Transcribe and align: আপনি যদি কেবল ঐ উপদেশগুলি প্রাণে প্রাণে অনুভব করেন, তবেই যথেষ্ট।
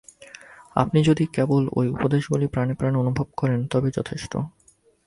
আপনি 0.75 0.99
যদি 1.03 1.23
কেবল 1.27 1.63
ঐ 1.73 1.79
উপদেশগুলি 1.87 2.47
প্রাণে 2.47 2.73
প্রাণে 2.73 2.97
অনুভব 2.97 3.27
করেন, 3.37 3.59
তবেই 3.67 3.93
যথেষ্ট। 3.95 4.33